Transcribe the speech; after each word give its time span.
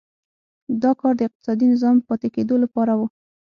دا 0.83 0.91
کار 0.99 1.13
د 1.17 1.21
اقتصادي 1.27 1.65
نظام 1.73 1.95
پاتې 2.07 2.27
کېدو 2.35 2.55
لپاره 2.63 2.93
و. 2.95 2.99